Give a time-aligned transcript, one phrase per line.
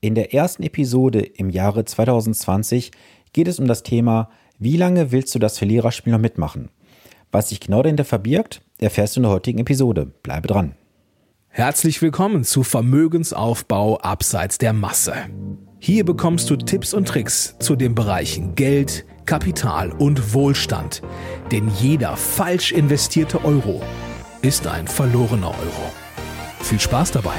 [0.00, 2.90] In der ersten Episode im Jahre 2020
[3.32, 6.68] geht es um das Thema, wie lange willst du das Verliererspiel noch mitmachen?
[7.32, 10.06] Was sich genau dahinter verbirgt, erfährst du in der heutigen Episode.
[10.22, 10.74] Bleibe dran.
[11.48, 15.14] Herzlich willkommen zu Vermögensaufbau abseits der Masse.
[15.78, 21.00] Hier bekommst du Tipps und Tricks zu den Bereichen Geld, Kapital und Wohlstand.
[21.50, 23.82] Denn jeder falsch investierte Euro
[24.42, 25.92] ist ein verlorener Euro.
[26.60, 27.38] Viel Spaß dabei!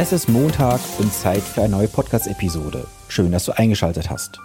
[0.00, 2.86] Es ist Montag und Zeit für eine neue Podcast-Episode.
[3.08, 4.38] Schön, dass du eingeschaltet hast.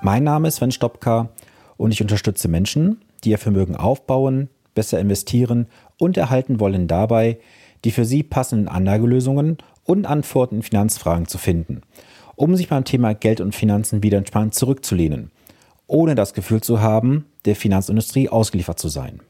[0.00, 1.28] Mein Name ist Sven Stopka
[1.76, 5.66] und ich unterstütze Menschen, die ihr Vermögen aufbauen, besser investieren
[5.98, 7.38] und erhalten wollen dabei,
[7.84, 11.82] die für sie passenden Anlagelösungen und Antworten in Finanzfragen zu finden,
[12.34, 15.30] um sich beim Thema Geld und Finanzen wieder entspannt zurückzulehnen,
[15.86, 19.20] ohne das Gefühl zu haben, der Finanzindustrie ausgeliefert zu sein.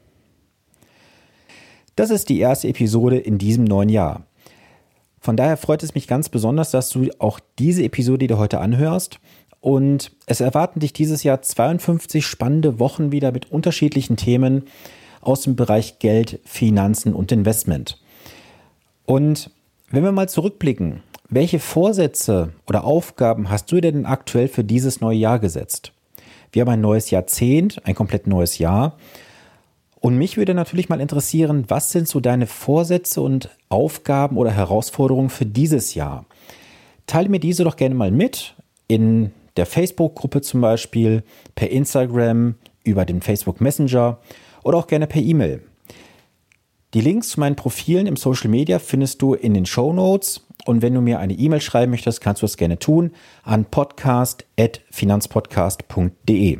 [1.97, 4.25] Das ist die erste Episode in diesem neuen Jahr.
[5.19, 9.19] Von daher freut es mich ganz besonders, dass du auch diese Episode dir heute anhörst.
[9.59, 14.65] Und es erwarten dich dieses Jahr 52 spannende Wochen wieder mit unterschiedlichen Themen
[15.21, 17.99] aus dem Bereich Geld, Finanzen und Investment.
[19.05, 19.49] Und
[19.89, 25.17] wenn wir mal zurückblicken, welche Vorsätze oder Aufgaben hast du denn aktuell für dieses neue
[25.17, 25.91] Jahr gesetzt?
[26.51, 28.97] Wir haben ein neues Jahrzehnt, ein komplett neues Jahr.
[30.05, 35.31] Und mich würde natürlich mal interessieren, was sind so deine Vorsätze und Aufgaben oder Herausforderungen
[35.31, 36.27] für dieses Jahr?
[37.07, 38.53] Teile mir diese doch gerne mal mit
[38.87, 41.23] in der Facebook-Gruppe zum Beispiel,
[41.55, 42.53] per Instagram,
[42.83, 44.19] über den Facebook Messenger
[44.63, 45.63] oder auch gerne per E-Mail.
[46.93, 50.45] Die Links zu meinen Profilen im Social Media findest du in den Show Notes.
[50.67, 53.09] Und wenn du mir eine E-Mail schreiben möchtest, kannst du das gerne tun
[53.41, 56.59] an podcast.finanzpodcast.de.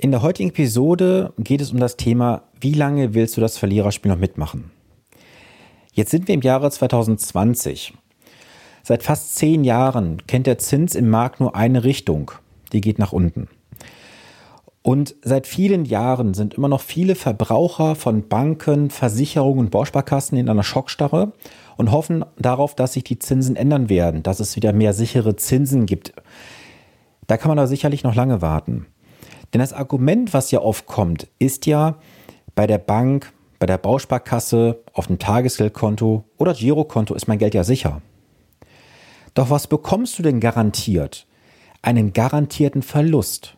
[0.00, 4.12] In der heutigen Episode geht es um das Thema, wie lange willst du das Verliererspiel
[4.12, 4.70] noch mitmachen?
[5.92, 7.94] Jetzt sind wir im Jahre 2020.
[8.84, 12.30] Seit fast zehn Jahren kennt der Zins im Markt nur eine Richtung,
[12.72, 13.48] die geht nach unten.
[14.82, 20.48] Und seit vielen Jahren sind immer noch viele Verbraucher von Banken, Versicherungen und Bausparkassen in
[20.48, 21.32] einer Schockstarre
[21.76, 25.86] und hoffen darauf, dass sich die Zinsen ändern werden, dass es wieder mehr sichere Zinsen
[25.86, 26.12] gibt.
[27.26, 28.86] Da kann man aber sicherlich noch lange warten.
[29.52, 31.96] Denn das Argument, was ja oft kommt, ist ja
[32.54, 37.64] bei der Bank, bei der Bausparkasse, auf dem Tagesgeldkonto oder Girokonto ist mein Geld ja
[37.64, 38.02] sicher.
[39.34, 41.26] Doch was bekommst du denn garantiert?
[41.82, 43.56] Einen garantierten Verlust.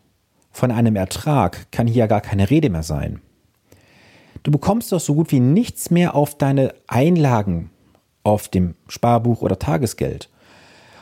[0.51, 3.21] Von einem Ertrag kann hier ja gar keine Rede mehr sein.
[4.43, 7.69] Du bekommst doch so gut wie nichts mehr auf deine Einlagen
[8.23, 10.29] auf dem Sparbuch oder Tagesgeld.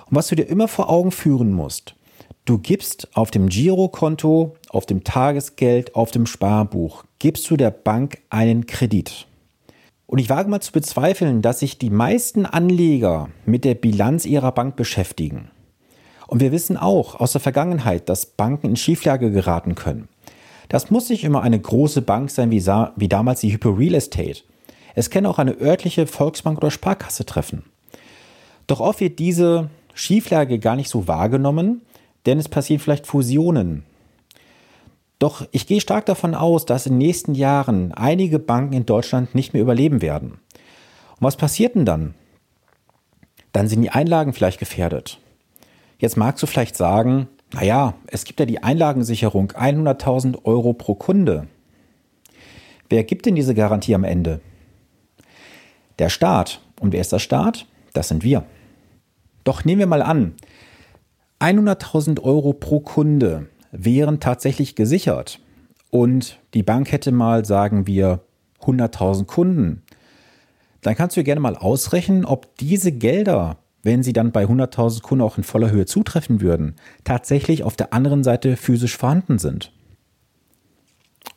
[0.09, 1.95] Und was du dir immer vor Augen führen musst,
[2.45, 8.19] Du gibst auf dem Girokonto, auf dem Tagesgeld, auf dem Sparbuch, gibst du der Bank
[8.29, 9.27] einen Kredit.
[10.07, 14.51] Und ich wage mal zu bezweifeln, dass sich die meisten Anleger mit der Bilanz ihrer
[14.51, 15.51] Bank beschäftigen.
[16.25, 20.07] Und wir wissen auch aus der Vergangenheit, dass Banken in Schieflage geraten können.
[20.67, 24.41] Das muss nicht immer eine große Bank sein wie, wie damals die Hypo Real Estate.
[24.95, 27.65] Es kann auch eine örtliche Volksbank oder Sparkasse treffen.
[28.67, 31.81] Doch oft wird diese Schieflage gar nicht so wahrgenommen,
[32.25, 33.83] denn es passieren vielleicht Fusionen.
[35.19, 39.35] Doch ich gehe stark davon aus, dass in den nächsten Jahren einige Banken in Deutschland
[39.35, 40.39] nicht mehr überleben werden.
[41.19, 42.13] Und was passiert denn dann?
[43.51, 45.19] Dann sind die Einlagen vielleicht gefährdet.
[45.97, 51.47] Jetzt magst du vielleicht sagen, naja, es gibt ja die Einlagensicherung 100.000 Euro pro Kunde.
[52.89, 54.39] Wer gibt denn diese Garantie am Ende?
[55.97, 56.61] Der Staat.
[56.79, 57.65] Und wer ist der Staat?
[57.93, 58.45] Das sind wir.
[59.43, 60.35] Doch nehmen wir mal an,
[61.39, 65.39] 100.000 Euro pro Kunde wären tatsächlich gesichert
[65.89, 68.19] und die Bank hätte mal, sagen wir,
[68.61, 69.83] 100.000 Kunden,
[70.81, 75.23] dann kannst du gerne mal ausrechnen, ob diese Gelder, wenn sie dann bei 100.000 Kunden
[75.23, 76.75] auch in voller Höhe zutreffen würden,
[77.05, 79.71] tatsächlich auf der anderen Seite physisch vorhanden sind.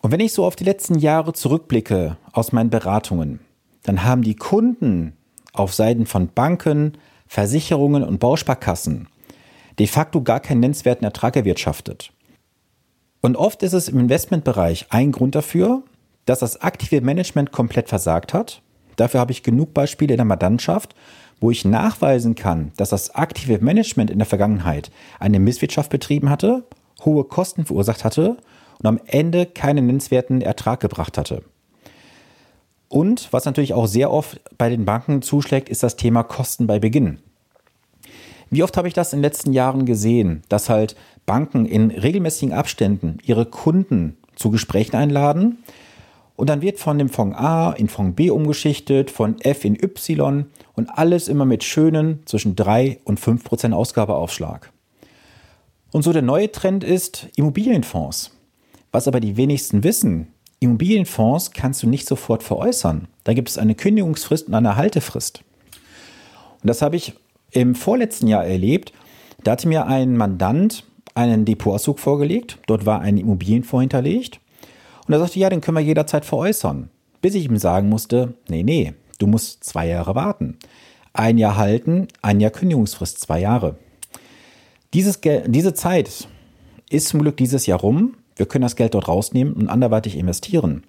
[0.00, 3.38] Und wenn ich so auf die letzten Jahre zurückblicke aus meinen Beratungen,
[3.84, 5.12] dann haben die Kunden
[5.52, 6.98] auf Seiten von Banken,
[7.28, 9.08] Versicherungen und Bausparkassen
[9.82, 12.12] de facto gar keinen nennenswerten Ertrag erwirtschaftet.
[13.20, 15.82] Und oft ist es im Investmentbereich ein Grund dafür,
[16.24, 18.62] dass das aktive Management komplett versagt hat.
[18.94, 20.94] Dafür habe ich genug Beispiele in der Mandantschaft,
[21.40, 26.62] wo ich nachweisen kann, dass das aktive Management in der Vergangenheit eine Misswirtschaft betrieben hatte,
[27.04, 28.36] hohe Kosten verursacht hatte
[28.78, 31.42] und am Ende keinen nennenswerten Ertrag gebracht hatte.
[32.86, 36.78] Und was natürlich auch sehr oft bei den Banken zuschlägt, ist das Thema Kosten bei
[36.78, 37.18] Beginn.
[38.52, 40.94] Wie oft habe ich das in den letzten Jahren gesehen, dass halt
[41.24, 45.64] Banken in regelmäßigen Abständen ihre Kunden zu Gesprächen einladen
[46.36, 50.44] und dann wird von dem Fonds A in Fonds B umgeschichtet, von F in Y
[50.74, 54.70] und alles immer mit schönen zwischen 3 und 5 Prozent Ausgabeaufschlag.
[55.90, 58.32] Und so der neue Trend ist Immobilienfonds.
[58.90, 60.28] Was aber die wenigsten wissen,
[60.60, 63.08] Immobilienfonds kannst du nicht sofort veräußern.
[63.24, 65.42] Da gibt es eine Kündigungsfrist und eine Haltefrist.
[66.60, 67.14] Und das habe ich
[67.52, 68.92] im vorletzten Jahr erlebt.
[69.44, 70.84] Da hatte mir ein Mandant
[71.14, 72.58] einen Depotauszug vorgelegt.
[72.66, 74.40] Dort war ein Immobilienfonds hinterlegt.
[75.06, 76.90] Und er sagte, ja, den können wir jederzeit veräußern.
[77.20, 80.58] Bis ich ihm sagen musste, nee, nee, du musst zwei Jahre warten.
[81.12, 83.76] Ein Jahr halten, ein Jahr Kündigungsfrist, zwei Jahre.
[84.94, 86.28] Dieses diese Zeit
[86.90, 88.14] ist zum Glück dieses Jahr rum.
[88.36, 90.84] Wir können das Geld dort rausnehmen und anderweitig investieren.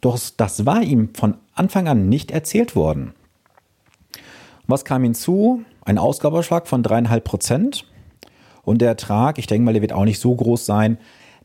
[0.00, 3.14] Doch das war ihm von Anfang an nicht erzählt worden.
[4.66, 5.64] Was kam hinzu?
[5.84, 7.84] Ein Ausgabeschlag von dreieinhalb Prozent.
[8.62, 10.98] Und der Ertrag, ich denke mal, der wird auch nicht so groß sein,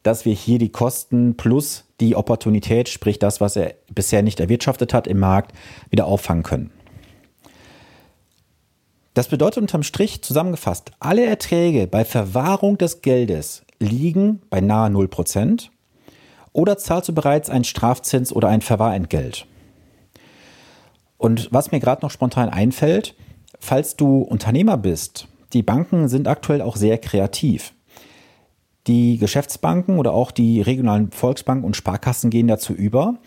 [0.03, 4.93] dass wir hier die Kosten plus die Opportunität, sprich das, was er bisher nicht erwirtschaftet
[4.93, 5.53] hat im Markt,
[5.89, 6.71] wieder auffangen können.
[9.15, 15.69] Das bedeutet unterm Strich zusammengefasst, alle Erträge bei Verwahrung des Geldes liegen bei nahe 0%
[16.53, 19.47] oder zahlst du bereits einen Strafzins oder ein Verwahrentgelt.
[21.17, 23.15] Und was mir gerade noch spontan einfällt,
[23.59, 27.74] falls du Unternehmer bist, die Banken sind aktuell auch sehr kreativ.
[28.88, 33.19] Die Geschäftsbanken oder auch die regionalen Volksbanken und Sparkassen gehen dazu über.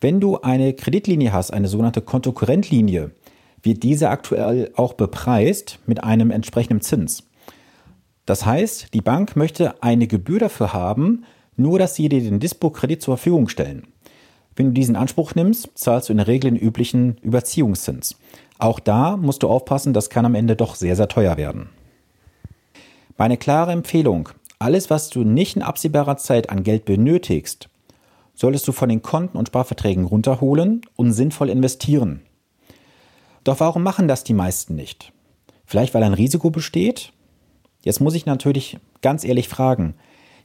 [0.00, 3.10] Wenn du eine Kreditlinie hast, eine sogenannte Kontokorrentlinie,
[3.62, 7.28] wird diese aktuell auch bepreist mit einem entsprechenden Zins.
[8.24, 11.24] Das heißt, die Bank möchte eine Gebühr dafür haben,
[11.56, 13.88] nur dass sie dir den Dispo-Kredit zur Verfügung stellen.
[14.56, 18.16] Wenn du diesen Anspruch nimmst, zahlst du in der Regel den üblichen Überziehungszins.
[18.60, 21.70] Auch da musst du aufpassen, das kann am Ende doch sehr, sehr teuer werden.
[23.16, 24.28] Meine klare Empfehlung,
[24.58, 27.70] alles, was du nicht in absehbarer Zeit an Geld benötigst,
[28.34, 32.20] solltest du von den Konten und Sparverträgen runterholen und sinnvoll investieren.
[33.44, 35.12] Doch warum machen das die meisten nicht?
[35.64, 37.12] Vielleicht weil ein Risiko besteht?
[37.82, 39.94] Jetzt muss ich natürlich ganz ehrlich fragen,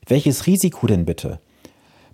[0.07, 1.39] welches Risiko denn bitte?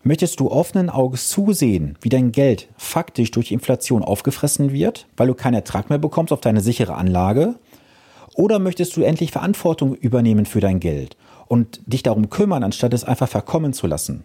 [0.04, 5.36] Möchtest du offenen Auges zusehen, wie dein Geld faktisch durch Inflation aufgefressen wird, weil du
[5.36, 7.56] keinen Ertrag mehr bekommst auf deine sichere Anlage?
[8.34, 11.18] Oder möchtest du endlich Verantwortung übernehmen für dein Geld
[11.48, 14.24] und dich darum kümmern, anstatt es einfach verkommen zu lassen.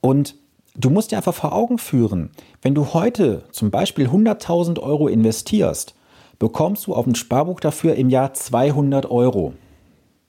[0.00, 0.36] Und
[0.74, 2.30] du musst dir einfach vor Augen führen,
[2.62, 5.94] wenn du heute zum Beispiel 100.000 Euro investierst,
[6.38, 9.54] bekommst du auf dem Sparbuch dafür im Jahr 200 Euro.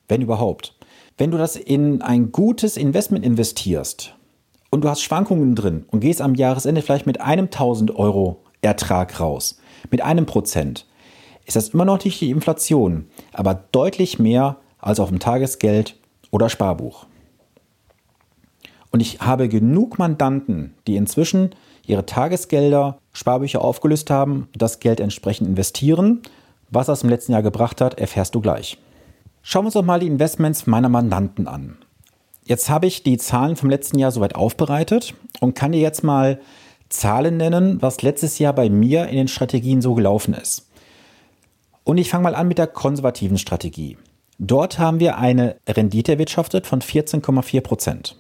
[0.08, 0.75] Wenn überhaupt.
[1.18, 4.16] Wenn du das in ein gutes Investment investierst
[4.70, 9.18] und du hast Schwankungen drin und gehst am Jahresende vielleicht mit einem 1000 Euro Ertrag
[9.22, 9.58] raus,
[9.92, 10.86] mit einem Prozent,
[11.46, 15.96] ist das immer noch nicht die Inflation, aber deutlich mehr als auf dem Tagesgeld
[16.32, 17.06] oder Sparbuch.
[18.92, 21.52] Und ich habe genug Mandanten, die inzwischen
[21.86, 26.24] ihre Tagesgelder, Sparbücher aufgelöst haben, das Geld entsprechend investieren.
[26.72, 28.78] Was das im letzten Jahr gebracht hat, erfährst du gleich.
[29.48, 31.78] Schauen wir uns doch mal die Investments meiner Mandanten an.
[32.46, 36.40] Jetzt habe ich die Zahlen vom letzten Jahr soweit aufbereitet und kann dir jetzt mal
[36.90, 40.68] Zahlen nennen, was letztes Jahr bei mir in den Strategien so gelaufen ist.
[41.84, 43.98] Und ich fange mal an mit der konservativen Strategie.
[44.40, 48.18] Dort haben wir eine Rendite erwirtschaftet von 14,4 Prozent.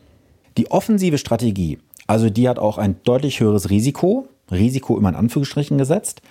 [0.59, 5.79] Die offensive Strategie, also die hat auch ein deutlich höheres Risiko, Risiko immer in Anführungsstrichen
[5.79, 6.21] gesetzt,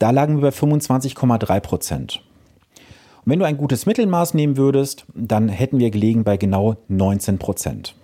[0.00, 2.24] da lagen wir bei 25,3 Prozent.
[3.24, 7.38] Und wenn du ein gutes Mittelmaß nehmen würdest, dann hätten wir gelegen bei genau 19
[7.38, 7.94] Prozent.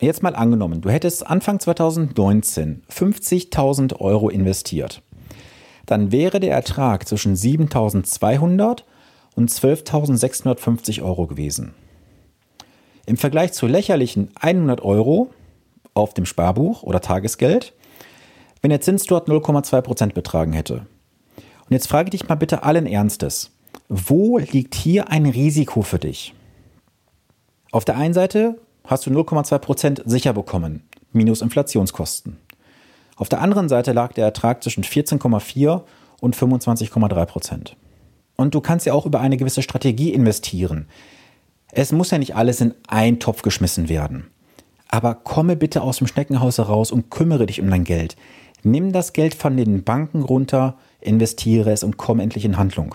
[0.00, 5.02] Jetzt mal angenommen, du hättest Anfang 2019 50.000 Euro investiert.
[5.86, 8.82] Dann wäre der Ertrag zwischen 7.200
[9.34, 11.74] und 12.650 Euro gewesen.
[13.06, 15.30] Im Vergleich zu lächerlichen 100 Euro
[15.94, 17.72] auf dem Sparbuch oder Tagesgeld,
[18.60, 20.86] wenn der Zins dort 0,2% betragen hätte.
[21.36, 23.50] Und jetzt frage ich dich mal bitte allen Ernstes,
[23.88, 26.34] wo liegt hier ein Risiko für dich?
[27.70, 32.36] Auf der einen Seite hast du 0,2% sicher bekommen, minus Inflationskosten.
[33.16, 35.82] Auf der anderen Seite lag der Ertrag zwischen 14,4
[36.20, 37.76] und 25,3 Prozent.
[38.36, 40.86] Und du kannst ja auch über eine gewisse Strategie investieren.
[41.70, 44.26] Es muss ja nicht alles in einen Topf geschmissen werden.
[44.88, 48.16] Aber komme bitte aus dem Schneckenhaus heraus und kümmere dich um dein Geld.
[48.62, 52.94] Nimm das Geld von den Banken runter, investiere es und komm endlich in Handlung.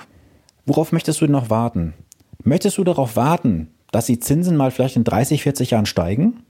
[0.69, 1.95] Worauf möchtest du denn noch warten?
[2.43, 6.43] Möchtest du darauf warten, dass die Zinsen mal vielleicht in 30, 40 Jahren steigen?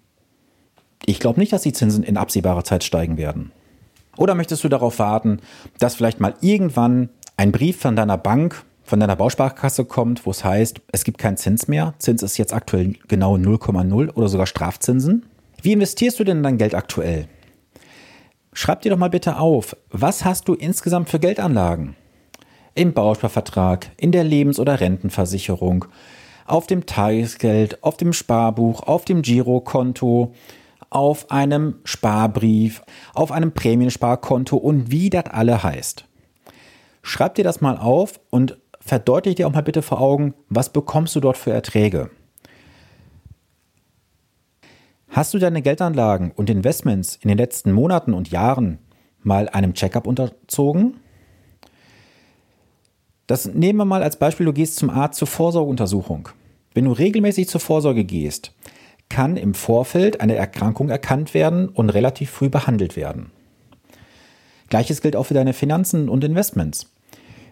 [1.06, 3.54] Ich glaube nicht, dass die Zinsen in absehbarer Zeit steigen werden.
[4.18, 5.40] Oder möchtest du darauf warten,
[5.78, 7.08] dass vielleicht mal irgendwann
[7.38, 11.38] ein Brief von deiner Bank von deiner Bausparkasse kommt, wo es heißt, es gibt keinen
[11.38, 11.94] Zins mehr.
[12.00, 15.28] Zins ist jetzt aktuell genau 0,0 oder sogar Strafzinsen.
[15.62, 17.30] Wie investierst du denn dein Geld aktuell?
[18.52, 21.96] Schreib dir doch mal bitte auf, was hast du insgesamt für Geldanlagen?
[22.76, 25.86] Im Bausparvertrag, in der Lebens- oder Rentenversicherung,
[26.46, 30.34] auf dem Tagesgeld, auf dem Sparbuch, auf dem Girokonto,
[30.90, 32.82] auf einem Sparbrief,
[33.14, 36.06] auf einem Prämiensparkonto und wie das alle heißt.
[37.02, 41.16] Schreib dir das mal auf und verdeutliche dir auch mal bitte vor Augen, was bekommst
[41.16, 42.10] du dort für Erträge.
[45.10, 48.80] Hast du deine Geldanlagen und Investments in den letzten Monaten und Jahren
[49.22, 50.98] mal einem Checkup unterzogen?
[53.30, 56.30] Das nehmen wir mal als Beispiel, du gehst zum Arzt zur Vorsorgeuntersuchung.
[56.74, 58.54] Wenn du regelmäßig zur Vorsorge gehst,
[59.08, 63.30] kann im Vorfeld eine Erkrankung erkannt werden und relativ früh behandelt werden.
[64.70, 66.92] Gleiches gilt auch für deine Finanzen und Investments.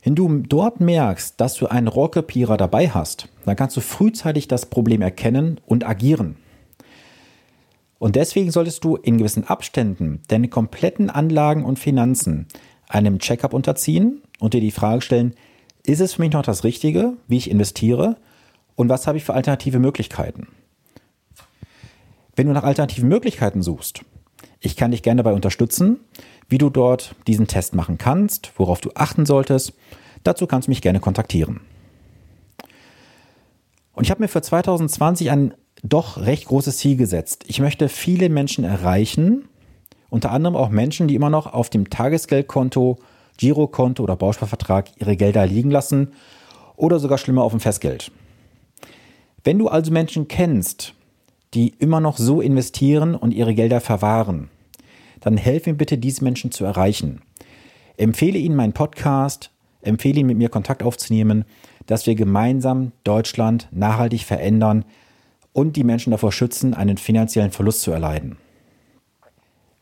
[0.02, 4.66] Wenn du dort merkst, dass du einen Rohrkrepierer dabei hast, dann kannst du frühzeitig das
[4.66, 6.38] Problem erkennen und agieren.
[8.00, 12.48] Und deswegen solltest du in gewissen Abständen deine kompletten Anlagen und Finanzen
[12.88, 15.36] einem Checkup unterziehen und dir die Frage stellen,
[15.88, 18.18] ist es für mich noch das Richtige, wie ich investiere
[18.76, 20.48] und was habe ich für alternative Möglichkeiten?
[22.36, 24.02] Wenn du nach alternativen Möglichkeiten suchst,
[24.60, 26.02] ich kann dich gerne dabei unterstützen,
[26.50, 29.74] wie du dort diesen Test machen kannst, worauf du achten solltest.
[30.24, 31.62] Dazu kannst du mich gerne kontaktieren.
[33.94, 35.54] Und ich habe mir für 2020 ein
[35.84, 37.46] doch recht großes Ziel gesetzt.
[37.48, 39.48] Ich möchte viele Menschen erreichen,
[40.10, 43.00] unter anderem auch Menschen, die immer noch auf dem Tagesgeldkonto,
[43.38, 46.14] Girokonto oder Bausparvertrag ihre Gelder liegen lassen
[46.76, 48.12] oder sogar schlimmer auf dem Festgeld.
[49.44, 50.94] Wenn du also Menschen kennst,
[51.54, 54.50] die immer noch so investieren und ihre Gelder verwahren,
[55.22, 57.22] dann helf mir bitte, diese Menschen zu erreichen.
[57.96, 59.52] Empfehle ihnen meinen Podcast,
[59.82, 61.46] empfehle ihnen mit mir Kontakt aufzunehmen,
[61.86, 64.86] dass wir gemeinsam Deutschland nachhaltig verändern,
[65.58, 68.38] und die Menschen davor schützen, einen finanziellen Verlust zu erleiden.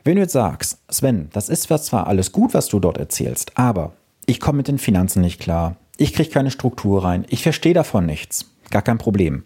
[0.06, 3.94] Wenn du jetzt sagst, Sven, das ist zwar alles gut, was du dort erzählst, aber
[4.28, 8.06] ich komme mit den Finanzen nicht klar, ich kriege keine Struktur rein, ich verstehe davon
[8.06, 9.44] nichts, gar kein Problem.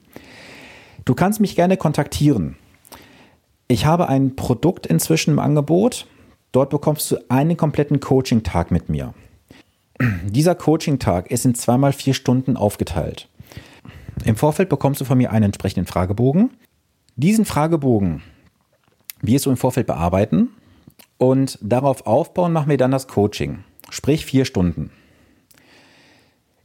[1.06, 2.58] Du kannst mich gerne kontaktieren.
[3.70, 6.08] Ich habe ein Produkt inzwischen im Angebot.
[6.52, 9.14] Dort bekommst du einen kompletten Coaching-Tag mit mir.
[10.26, 13.30] Dieser Coaching-Tag ist in zweimal vier Stunden aufgeteilt.
[14.26, 16.50] Im Vorfeld bekommst du von mir einen entsprechenden Fragebogen.
[17.16, 18.24] Diesen Fragebogen
[19.22, 20.50] wirst du im Vorfeld bearbeiten
[21.18, 24.92] und darauf aufbauen machen wir dann das Coaching, sprich vier Stunden.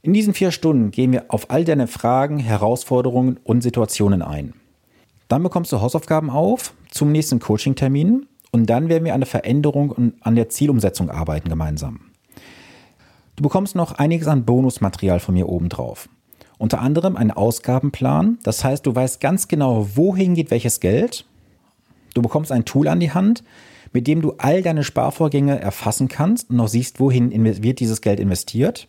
[0.02, 4.52] In diesen vier Stunden gehen wir auf all deine Fragen, Herausforderungen und Situationen ein.
[5.28, 9.90] Dann bekommst du Hausaufgaben auf zum nächsten Coaching-Termin und dann werden wir an der Veränderung
[9.90, 12.10] und an der Zielumsetzung arbeiten gemeinsam.
[13.36, 16.08] Du bekommst noch einiges an Bonusmaterial von mir obendrauf.
[16.58, 18.38] Unter anderem einen Ausgabenplan.
[18.44, 21.24] Das heißt, du weißt ganz genau, wohin geht welches Geld.
[22.14, 23.44] Du bekommst ein Tool an die Hand,
[23.92, 28.18] mit dem du all deine Sparvorgänge erfassen kannst und noch siehst, wohin wird dieses Geld
[28.18, 28.88] investiert.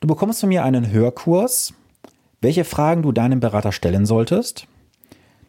[0.00, 1.74] Du bekommst von mir einen Hörkurs,
[2.40, 4.66] welche Fragen du deinem Berater stellen solltest.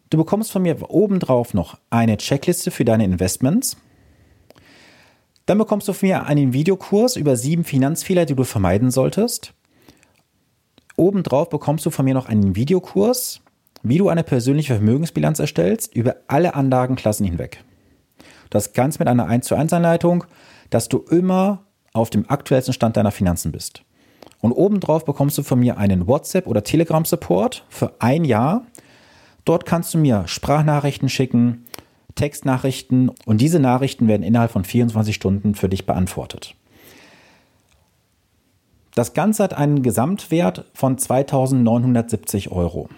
[0.10, 3.78] Du bekommst von mir obendrauf noch eine Checkliste für deine Investments.
[5.46, 9.54] Dann bekommst du von mir einen Videokurs über sieben Finanzfehler, die du vermeiden solltest.
[10.96, 13.42] Obendrauf bekommst du von mir noch einen Videokurs,
[13.84, 17.64] wie du eine persönliche Vermögensbilanz erstellst über alle Anlagenklassen hinweg.
[18.50, 20.24] Das Ganze mit einer 1 zu 1 Anleitung,
[20.70, 23.84] dass du immer auf dem aktuellsten Stand deiner Finanzen bist.
[24.40, 28.66] Und obendrauf bekommst du von mir einen WhatsApp- oder Telegram-Support für ein Jahr.
[29.46, 31.66] Dort kannst du mir Sprachnachrichten schicken,
[32.16, 36.56] Textnachrichten und diese Nachrichten werden innerhalb von 24 Stunden für dich beantwortet.
[38.94, 42.90] Das Ganze hat einen Gesamtwert von 2970 Euro.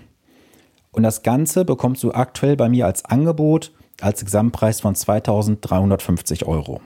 [1.00, 6.82] Und das Ganze bekommst du aktuell bei mir als Angebot als Gesamtpreis von 2350 Euro.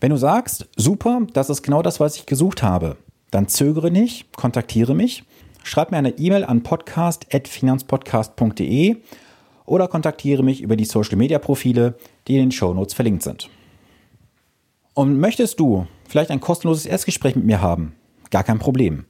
[0.00, 2.96] Wenn du sagst, super, das ist genau das, was ich gesucht habe,
[3.32, 5.24] dann zögere nicht, kontaktiere mich,
[5.64, 8.98] schreib mir eine E-Mail an podcast.finanzpodcast.de
[9.64, 11.96] oder kontaktiere mich über die Social Media Profile,
[12.28, 13.50] die in den Show Notes verlinkt sind.
[14.94, 17.96] Und möchtest du vielleicht ein kostenloses Erstgespräch mit mir haben,
[18.30, 19.04] Gar kein Problem.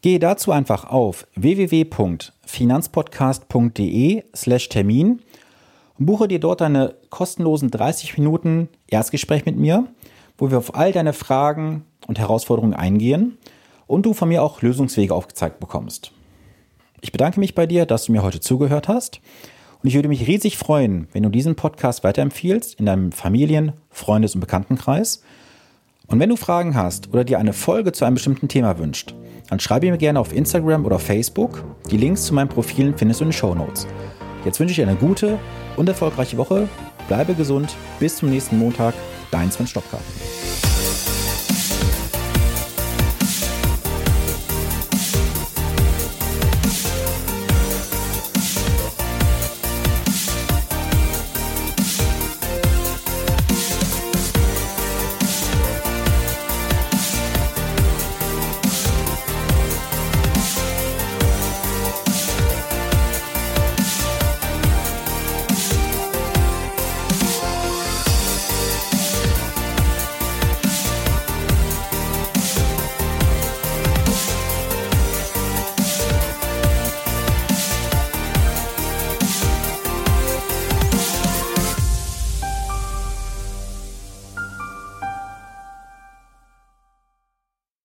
[0.00, 5.20] Gehe dazu einfach auf www.finanzpodcast.de slash Termin
[5.98, 9.88] und buche dir dort eine kostenlosen 30 Minuten Erstgespräch mit mir,
[10.36, 13.38] wo wir auf all deine Fragen und Herausforderungen eingehen
[13.88, 16.12] und du von mir auch Lösungswege aufgezeigt bekommst.
[17.00, 19.20] Ich bedanke mich bei dir, dass du mir heute zugehört hast
[19.82, 24.34] und ich würde mich riesig freuen, wenn du diesen Podcast weiterempfiehlst in deinem Familien-, Freundes-
[24.34, 25.24] und Bekanntenkreis–
[26.08, 29.14] und wenn du Fragen hast oder dir eine Folge zu einem bestimmten Thema wünscht,
[29.48, 31.64] Dann schreibe mir gerne auf Instagram oder Facebook.
[31.90, 33.86] Die Links zu meinen Profilen findest du in den Show Notes.
[34.44, 35.38] Jetzt wünsche ich dir eine gute
[35.76, 36.68] und erfolgreiche Woche.
[37.08, 37.74] Bleibe gesund.
[37.98, 38.94] Bis zum nächsten Montag.
[39.30, 39.98] Dein Sven Stopka.